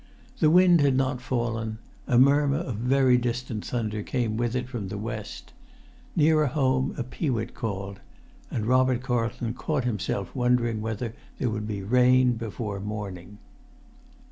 [0.39, 4.87] The wind had not fallen; a murmur of very distant thunder came with it from
[4.87, 5.53] the west.
[6.15, 7.99] Nearer home a peewit called,
[8.49, 13.37] and Robert Carlton caught himself wondering whether there would be rain before morning.